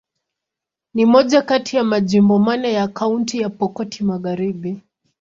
[0.93, 4.81] Ni moja kati ya majimbo manne ya Kaunti ya Pokot Magharibi.